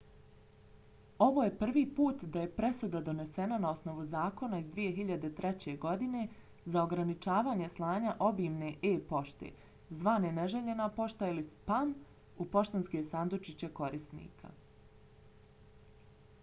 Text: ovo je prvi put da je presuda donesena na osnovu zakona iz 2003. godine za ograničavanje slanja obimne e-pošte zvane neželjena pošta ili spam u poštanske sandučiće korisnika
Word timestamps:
ovo 1.23 1.41
je 1.45 1.51
prvi 1.57 1.81
put 1.97 2.21
da 2.35 2.39
je 2.43 2.47
presuda 2.55 3.01
donesena 3.09 3.57
na 3.65 3.69
osnovu 3.73 4.05
zakona 4.13 4.61
iz 4.61 4.71
2003. 4.77 5.75
godine 5.83 6.23
za 6.75 6.83
ograničavanje 6.85 7.69
slanja 7.75 8.13
obimne 8.29 8.71
e-pošte 8.93 9.49
zvane 9.99 10.31
neželjena 10.39 10.89
pošta 10.97 11.31
ili 11.35 11.43
spam 11.51 11.93
u 12.37 12.47
poštanske 12.57 13.03
sandučiće 13.13 13.69
korisnika 13.83 14.55